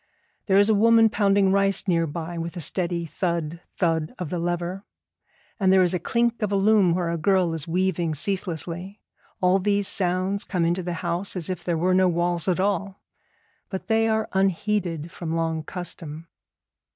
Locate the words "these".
9.59-9.87